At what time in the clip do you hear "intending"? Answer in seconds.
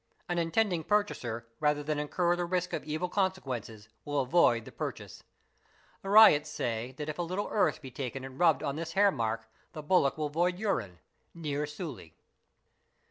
0.39-0.83